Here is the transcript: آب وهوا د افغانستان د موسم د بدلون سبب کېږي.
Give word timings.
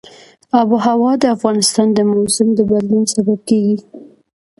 آب 0.59 0.69
وهوا 0.75 1.11
د 1.21 1.23
افغانستان 1.35 1.87
د 1.93 1.99
موسم 2.11 2.47
د 2.55 2.59
بدلون 2.71 3.03
سبب 3.13 3.39
کېږي. 3.49 3.77